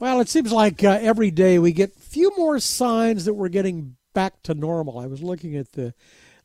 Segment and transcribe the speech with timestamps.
[0.00, 3.96] Well, it seems like uh, every day we get few more signs that we're getting
[4.14, 4.98] back to normal.
[4.98, 5.92] I was looking at the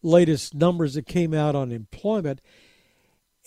[0.01, 2.41] latest numbers that came out on employment,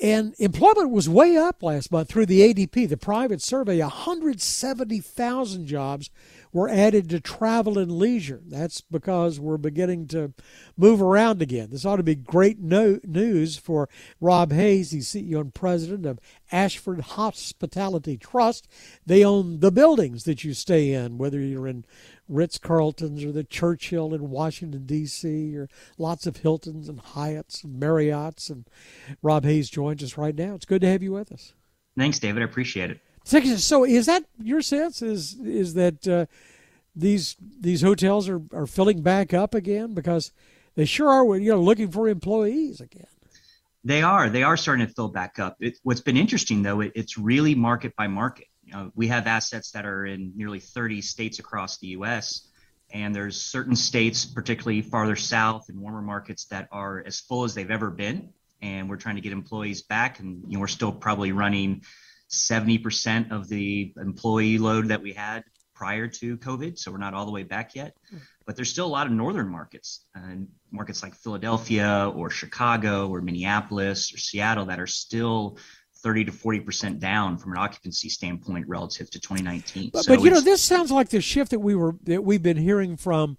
[0.01, 3.80] and employment was way up last month through the ADP, the private survey.
[3.80, 6.10] 170,000 jobs
[6.53, 8.42] were added to travel and leisure.
[8.46, 10.35] That's because we're beginning to
[10.77, 11.69] move around again.
[11.71, 13.88] This ought to be great no- news for
[14.21, 16.20] Rob Hayes, the CEO and president of
[16.52, 18.69] Ashford Hospitality Trust.
[19.05, 21.84] They own the buildings that you stay in, whether you're in
[22.28, 27.80] Ritz Carltons or the Churchill in Washington, D.C., or lots of Hiltons and Hyatts and
[27.80, 28.50] Marriotts.
[28.50, 28.68] And
[29.22, 30.54] Rob Hayes joins us right now.
[30.54, 31.54] It's good to have you with us.
[31.96, 32.42] Thanks, David.
[32.42, 33.00] I appreciate it.
[33.58, 35.02] So, is that your sense?
[35.02, 36.26] Is is that uh,
[36.94, 40.30] these these hotels are, are filling back up again because
[40.77, 41.36] they sure are?
[41.36, 43.08] You know, looking for employees again.
[43.82, 44.28] They are.
[44.28, 45.56] They are starting to fill back up.
[45.60, 48.46] It, what's been interesting though, it, it's really market by market.
[48.76, 52.48] Know, we have assets that are in nearly 30 states across the U.S.
[52.92, 57.55] And there's certain states, particularly farther south and warmer markets, that are as full as
[57.55, 58.30] they've ever been.
[58.62, 61.83] And we're trying to get employees back, and you know, we're still probably running
[62.30, 66.78] 70% of the employee load that we had prior to COVID.
[66.78, 67.94] So we're not all the way back yet.
[68.11, 68.16] Hmm.
[68.46, 73.20] But there's still a lot of northern markets, and markets like Philadelphia or Chicago or
[73.20, 75.58] Minneapolis or Seattle that are still
[76.02, 79.91] 30 to 40 percent down from an occupancy standpoint relative to 2019.
[79.92, 82.42] But, so but you know, this sounds like the shift that we were that we've
[82.42, 83.36] been hearing from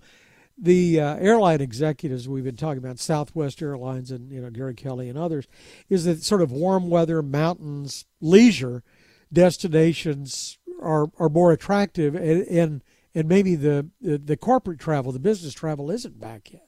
[0.58, 5.08] the uh, airline executives we've been talking about, Southwest Airlines and you know Gary Kelly
[5.10, 5.48] and others,
[5.90, 8.84] is that sort of warm weather, mountains, leisure
[9.32, 15.20] destinations are are more attractive, and and, and maybe the, the the corporate travel, the
[15.20, 16.67] business travel, isn't back yet.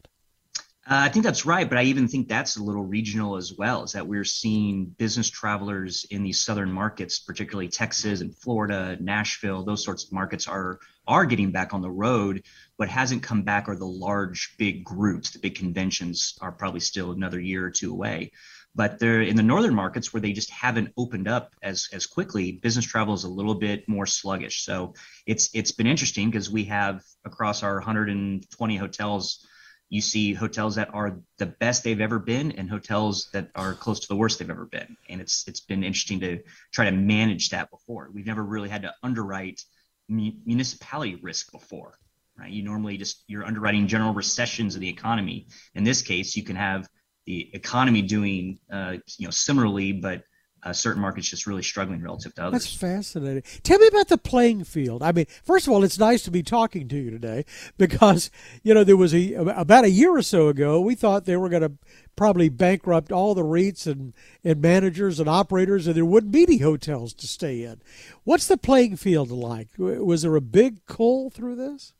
[0.87, 3.83] Uh, I think that's right, but I even think that's a little regional as well.
[3.83, 9.63] Is that we're seeing business travelers in these southern markets, particularly Texas and Florida, Nashville,
[9.63, 12.43] those sorts of markets are are getting back on the road.
[12.77, 15.31] What hasn't come back are the large, big groups.
[15.31, 18.31] The big conventions are probably still another year or two away.
[18.73, 22.53] But they're in the northern markets where they just haven't opened up as as quickly.
[22.53, 24.63] Business travel is a little bit more sluggish.
[24.63, 24.93] So
[25.27, 29.45] it's it's been interesting because we have across our 120 hotels
[29.89, 33.99] you see hotels that are the best they've ever been and hotels that are close
[34.01, 34.95] to the worst they've ever been.
[35.09, 36.39] And it's it's been interesting to
[36.71, 38.09] try to manage that before.
[38.13, 39.63] We've never really had to underwrite
[40.07, 41.99] municipality risk before
[42.39, 42.51] right?
[42.51, 45.47] You normally just you're underwriting general recessions of the economy.
[45.75, 46.87] In this case you can have
[47.25, 50.23] the economy doing uh, you know similarly but
[50.63, 52.63] uh, certain markets just really struggling relative to others.
[52.63, 53.43] That's fascinating.
[53.63, 55.01] Tell me about the playing field.
[55.01, 57.45] I mean, first of all, it's nice to be talking to you today
[57.77, 58.29] because
[58.63, 61.49] you know there was a about a year or so ago we thought they were
[61.49, 61.73] going to
[62.15, 66.57] probably bankrupt all the REITs and and managers and operators, and there wouldn't be any
[66.57, 67.81] hotels to stay in.
[68.23, 69.69] What's the playing field like?
[69.77, 71.93] Was there a big pull through this?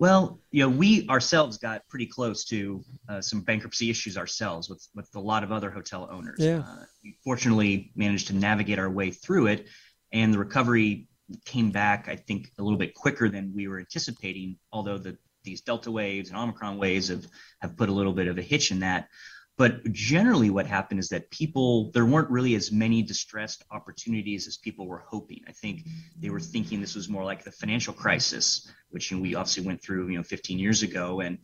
[0.00, 4.86] Well, you know, we ourselves got pretty close to uh, some bankruptcy issues ourselves with
[4.94, 6.38] with a lot of other hotel owners.
[6.38, 6.60] Yeah.
[6.60, 9.66] Uh, we fortunately managed to navigate our way through it,
[10.12, 11.08] and the recovery
[11.44, 14.56] came back, I think, a little bit quicker than we were anticipating.
[14.72, 17.26] Although the these Delta waves and Omicron waves have
[17.60, 19.08] have put a little bit of a hitch in that.
[19.58, 24.56] But generally, what happened is that people, there weren't really as many distressed opportunities as
[24.56, 25.40] people were hoping.
[25.48, 25.82] I think
[26.16, 29.66] they were thinking this was more like the financial crisis, which you know, we obviously
[29.66, 31.38] went through, you know, 15 years ago, and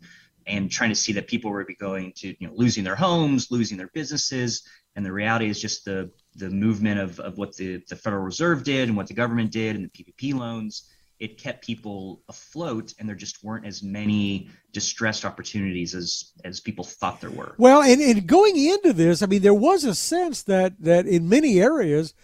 [0.47, 3.79] and trying to see that people were going to, you know, losing their homes, losing
[3.79, 4.63] their businesses,
[4.95, 8.63] and the reality is just the the movement of, of what the, the Federal Reserve
[8.63, 10.89] did and what the government did and the PPP loans
[11.21, 16.85] it kept people afloat and there just weren't as many distressed opportunities as as people
[16.85, 17.55] thought there were.
[17.59, 21.29] Well and, and going into this i mean there was a sense that that in
[21.29, 22.15] many areas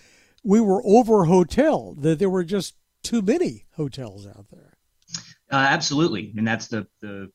[0.42, 4.76] we were over hotel that there were just too many hotels out there.
[5.50, 6.32] Uh, absolutely.
[6.36, 7.30] And that's the the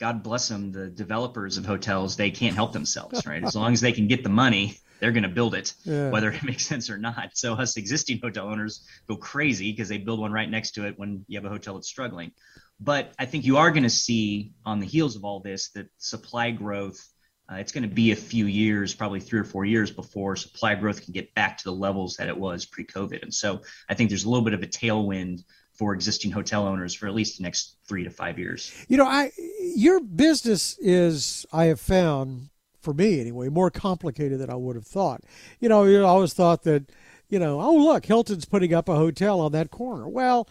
[0.00, 3.42] god bless them the developers of hotels they can't help themselves right?
[3.42, 6.10] As long as they can get the money they're going to build it, yeah.
[6.10, 7.30] whether it makes sense or not.
[7.34, 10.98] So us existing hotel owners go crazy because they build one right next to it
[10.98, 12.32] when you have a hotel that's struggling.
[12.80, 15.88] But I think you are going to see on the heels of all this that
[15.98, 17.04] supply growth.
[17.50, 20.74] Uh, it's going to be a few years, probably three or four years, before supply
[20.74, 23.22] growth can get back to the levels that it was pre-COVID.
[23.22, 26.92] And so I think there's a little bit of a tailwind for existing hotel owners
[26.92, 28.72] for at least the next three to five years.
[28.88, 29.32] You know, I
[29.76, 32.50] your business is I have found
[32.80, 35.22] for me anyway, more complicated than I would have thought.
[35.60, 36.90] You know, you always thought that,
[37.28, 40.08] you know, oh look, Hilton's putting up a hotel on that corner.
[40.08, 40.48] Well,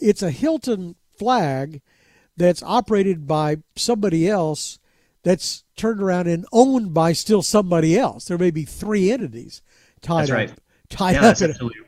[0.00, 1.82] it's a Hilton flag
[2.36, 4.78] that's operated by somebody else
[5.22, 8.24] that's turned around and owned by still somebody else.
[8.24, 9.62] There may be three entities
[10.00, 10.50] tied that's right.
[10.50, 10.60] up.
[10.88, 11.22] Tied yeah, up.
[11.22, 11.80] That's absolutely.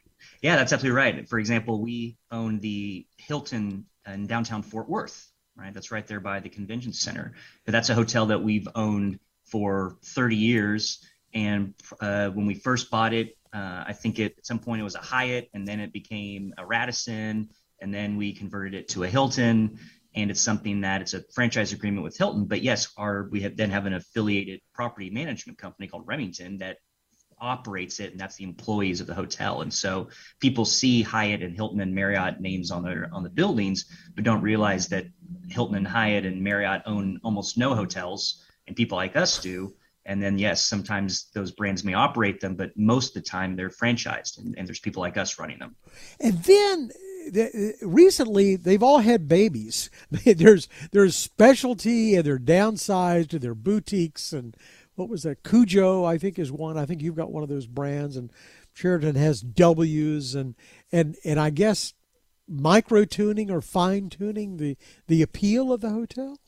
[0.42, 1.28] Yeah, that's absolutely right.
[1.28, 5.72] For example, we own the Hilton in downtown Fort Worth, right?
[5.72, 7.32] That's right there by the convention center.
[7.64, 9.20] But that's a hotel that we've owned
[9.52, 11.06] for 30 years.
[11.34, 14.84] And uh, when we first bought it, uh, I think it, at some point it
[14.84, 17.50] was a Hyatt, and then it became a Radisson,
[17.80, 19.78] and then we converted it to a Hilton.
[20.14, 22.46] And it's something that it's a franchise agreement with Hilton.
[22.46, 26.78] But yes, our we have then have an affiliated property management company called Remington that
[27.42, 29.62] operates it, and that's the employees of the hotel.
[29.62, 30.08] And so
[30.38, 34.42] people see Hyatt and Hilton and Marriott names on their on the buildings, but don't
[34.42, 35.06] realize that
[35.48, 39.74] Hilton and Hyatt and Marriott own almost no hotels, and people like us do.
[40.04, 43.70] And then yes, sometimes those brands may operate them, but most of the time they're
[43.70, 45.76] franchised, and, and there's people like us running them.
[46.18, 46.90] And then
[47.80, 49.90] recently they've all had babies.
[50.24, 54.56] there's there's specialty and they're downsized and they're boutiques and
[54.94, 55.42] what was that?
[55.42, 56.76] Curio, I think, is one.
[56.76, 58.30] I think you've got one of those brands, and
[58.74, 60.54] Sheraton has W's, and
[60.90, 61.94] and and I guess
[62.48, 64.76] micro tuning or fine tuning the
[65.06, 66.38] the appeal of the hotel.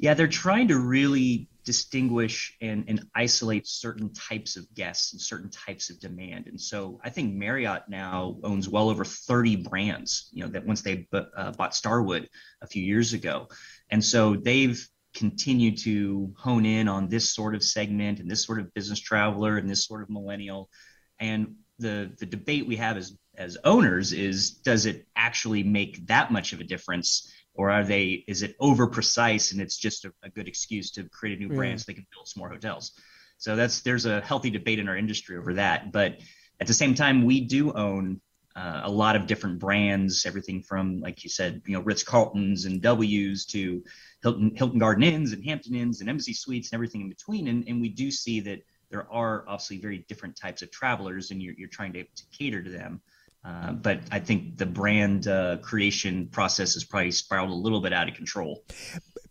[0.00, 5.50] Yeah, they're trying to really distinguish and, and isolate certain types of guests and certain
[5.50, 6.46] types of demand.
[6.46, 10.80] And so I think Marriott now owns well over 30 brands, you know, that once
[10.80, 12.30] they uh, bought Starwood
[12.62, 13.48] a few years ago.
[13.90, 14.82] And so they've
[15.14, 19.58] continued to hone in on this sort of segment and this sort of business traveler
[19.58, 20.70] and this sort of millennial.
[21.18, 26.30] And the the debate we have as as owners is does it actually make that
[26.30, 30.12] much of a difference or are they is it over precise and it's just a,
[30.22, 31.76] a good excuse to create a new brand yeah.
[31.76, 32.92] so they can build some more hotels
[33.38, 36.18] so that's there's a healthy debate in our industry over that but
[36.60, 38.20] at the same time we do own
[38.56, 42.64] uh, a lot of different brands everything from like you said you know ritz carltons
[42.64, 43.82] and w's to
[44.22, 47.48] Hilton Hilton Garden Inns and Hampton Inns and Embassy Suites and everything in between.
[47.48, 48.60] And, and we do see that
[48.90, 52.62] there are obviously very different types of travelers, and you're, you're trying to, to cater
[52.62, 53.00] to them.
[53.42, 57.92] Uh, but I think the brand uh, creation process has probably spiraled a little bit
[57.92, 58.62] out of control.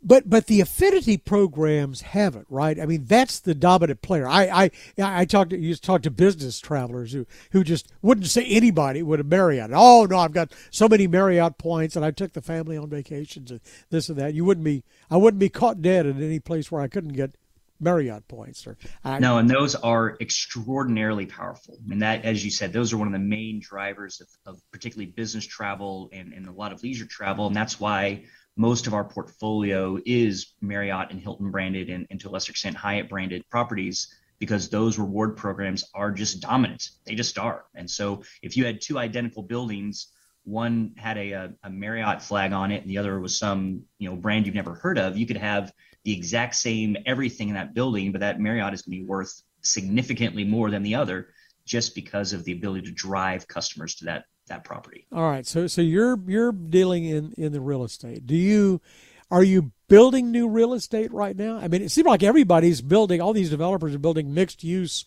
[0.02, 2.80] But but the affinity programs haven't, right?
[2.80, 4.28] I mean, that's the dominant player.
[4.28, 8.46] I I I talked to used to to business travelers who who just wouldn't say
[8.46, 9.72] anybody would have Marriott.
[9.74, 13.52] Oh no, I've got so many Marriott points, and I took the family on vacations
[13.52, 13.60] and
[13.92, 14.34] this and that.
[14.34, 17.36] You wouldn't be I wouldn't be caught dead in any place where I couldn't get
[17.80, 21.78] Marriott points or I, no, and those are extraordinarily powerful.
[21.84, 24.62] I mean that, as you said, those are one of the main drivers of, of
[24.72, 28.26] particularly business travel and, and a lot of leisure travel, and that's why
[28.58, 32.76] most of our portfolio is Marriott and Hilton branded and, and to a lesser extent
[32.76, 36.90] Hyatt branded properties because those reward programs are just dominant.
[37.06, 37.66] They just are.
[37.76, 40.08] And so if you had two identical buildings,
[40.44, 44.10] one had a, a, a, Marriott flag on it and the other was some you
[44.10, 45.72] know brand you've never heard of, you could have
[46.10, 49.44] the exact same everything in that building, but that Marriott is going to be worth
[49.62, 51.28] significantly more than the other
[51.66, 55.06] just because of the ability to drive customers to that that property.
[55.12, 55.46] All right.
[55.46, 58.26] So so you're you're dealing in in the real estate.
[58.26, 58.82] Do you
[59.30, 61.58] are you building new real estate right now?
[61.58, 63.22] I mean, it seems like everybody's building.
[63.22, 65.06] All these developers are building mixed use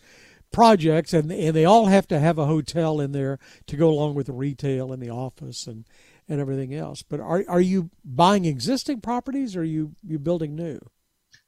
[0.52, 4.14] projects, and and they all have to have a hotel in there to go along
[4.14, 5.86] with the retail and the office and
[6.28, 7.02] and everything else.
[7.02, 10.78] But are are you buying existing properties, or are you you building new?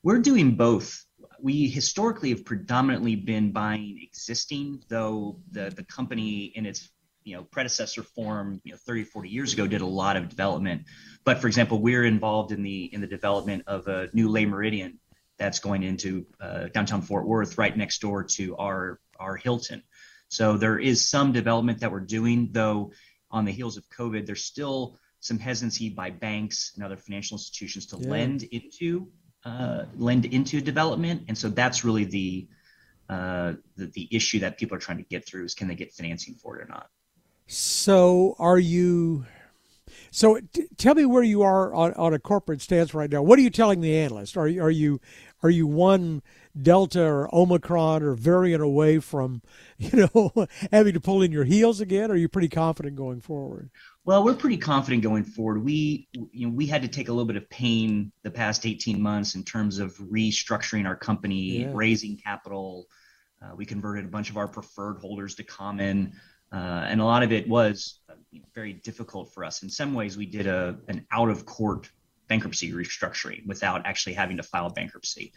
[0.03, 1.05] We're doing both
[1.45, 6.91] we historically have predominantly been buying existing, though the, the company in its
[7.25, 10.83] you know predecessor form you know 30 40 years ago did a lot of development
[11.25, 14.99] but for example we're involved in the in the development of a new Le Méridien
[15.39, 19.83] that's going into uh, downtown fort worth right next door to our our hilton
[20.29, 22.93] so there is some development that we're doing though
[23.31, 27.87] on the heels of covid there's still some hesitancy by banks and other financial institutions
[27.87, 28.11] to yeah.
[28.11, 29.09] lend into
[29.45, 32.49] uh, lend into development and so that's really the
[33.11, 35.93] uh, the, the issue that people are trying to get through is can they get
[35.93, 36.89] financing for it or not
[37.47, 39.27] so, are you?
[40.15, 43.21] So, t- tell me where you are on, on a corporate stance right now.
[43.21, 44.37] What are you telling the analyst?
[44.37, 45.01] Are you are you
[45.43, 46.23] are you one
[46.63, 49.43] Delta or Omicron or variant away from,
[49.79, 52.13] you know, having to pull in your heels again?
[52.13, 53.71] Or are you pretty confident going forward?
[54.05, 55.65] Well, we're pretty confident going forward.
[55.65, 59.03] We, you know, we had to take a little bit of pain the past 18
[59.03, 61.73] months in terms of restructuring our company, yeah.
[61.75, 62.87] raising capital.
[63.43, 66.13] Uh, we converted a bunch of our preferred holders to common.
[66.53, 67.99] Uh, and a lot of it was
[68.55, 69.63] very difficult for us.
[69.63, 71.91] In some ways, we did a an out of court
[72.29, 75.33] bankruptcy restructuring without actually having to file bankruptcy.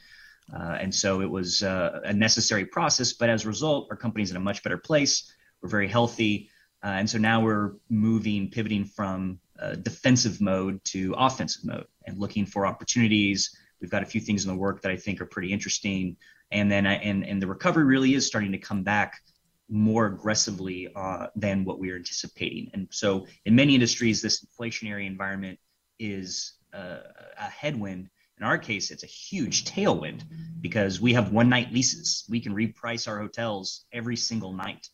[0.54, 3.14] Uh, and so it was uh, a necessary process.
[3.14, 5.34] But as a result, our company's in a much better place.
[5.62, 6.50] We're very healthy.
[6.84, 9.40] Uh, and so now we're moving, pivoting from
[9.82, 13.58] defensive mode to offensive mode and looking for opportunities.
[13.82, 16.16] We've got a few things in the work that I think are pretty interesting.
[16.52, 19.22] And then, I, and, and the recovery really is starting to come back
[19.70, 22.70] more aggressively uh, than what we are anticipating.
[22.74, 25.60] And so, in many industries, this inflationary environment
[26.00, 27.00] is uh,
[27.40, 28.10] a headwind.
[28.40, 30.22] In our case, it's a huge tailwind
[30.62, 32.24] because we have one night leases.
[32.30, 34.88] We can reprice our hotels every single night.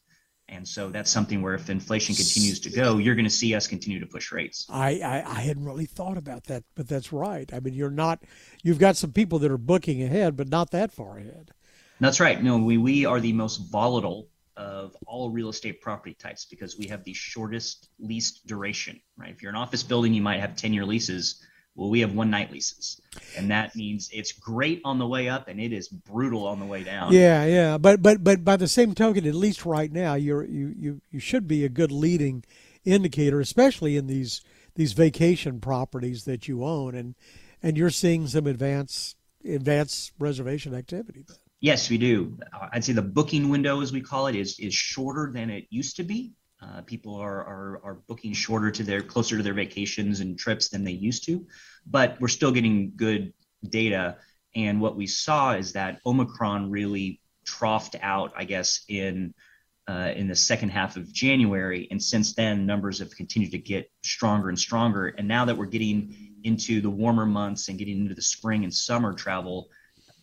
[0.49, 3.65] And so that's something where if inflation continues to go, you're going to see us
[3.67, 4.65] continue to push rates.
[4.69, 7.51] I, I, I, hadn't really thought about that, but that's right.
[7.53, 8.23] I mean, you're not,
[8.61, 11.51] you've got some people that are booking ahead, but not that far ahead.
[11.99, 12.41] That's right.
[12.41, 16.87] No, we, we are the most volatile of all real estate property types because we
[16.87, 19.31] have the shortest lease duration, right?
[19.31, 21.43] If you're an office building, you might have 10 year leases.
[21.75, 23.01] Well, we have one night leases,
[23.35, 26.67] and that means it's great on the way up and it is brutal on the
[26.67, 27.11] way down.
[27.11, 30.71] Yeah, yeah, but but but by the same token, at least right now, you're you
[30.77, 32.43] you you should be a good leading
[32.85, 34.41] indicator, especially in these
[34.75, 37.15] these vacation properties that you own, and
[37.63, 41.25] and you're seeing some advance advance reservation activity.
[41.63, 42.37] Yes, we do.
[42.73, 45.95] I'd say the booking window, as we call it, is is shorter than it used
[45.95, 46.33] to be.
[46.61, 50.67] Uh, people are, are are booking shorter to their closer to their vacations and trips
[50.67, 51.47] than they used to,
[51.85, 53.31] but we're still getting good
[53.69, 54.17] data.
[54.53, 59.33] And what we saw is that Omicron really troughed out, I guess, in
[59.87, 63.89] uh, in the second half of January, and since then numbers have continued to get
[64.03, 65.07] stronger and stronger.
[65.07, 68.73] And now that we're getting into the warmer months and getting into the spring and
[68.73, 69.69] summer travel,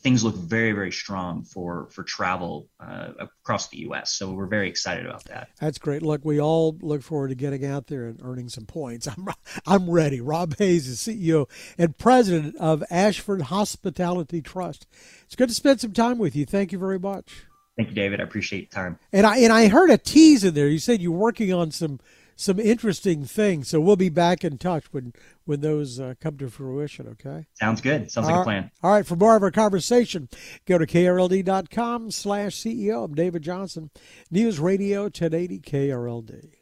[0.03, 4.13] things look very very strong for for travel uh, across the U.S.
[4.13, 5.49] So we're very excited about that.
[5.61, 6.03] That's great.
[6.03, 9.07] Look, we all look forward to getting out there and earning some points.
[9.07, 9.29] I'm
[9.67, 10.21] I'm ready.
[10.21, 14.87] Rob Hayes is CEO and president of Ashford Hospitality Trust.
[15.25, 16.47] It's good to spend some time with you.
[16.47, 17.47] Thank you very much.
[17.77, 18.21] Thank you, David.
[18.21, 18.99] I appreciate your time.
[19.13, 20.69] And I and I heard a tease in there.
[20.69, 22.01] You said you're working on some
[22.41, 23.69] some interesting things.
[23.69, 25.13] So we'll be back in touch when
[25.45, 27.07] when those uh, come to fruition.
[27.09, 27.45] Okay.
[27.55, 28.11] Sounds good.
[28.11, 28.71] Sounds like a plan.
[28.83, 29.07] All right.
[29.07, 30.31] For more of our conversation,
[30.67, 33.05] go to krld.com/ceo.
[33.05, 33.91] I'm David Johnson,
[34.31, 36.60] News Radio 1080 KRLD.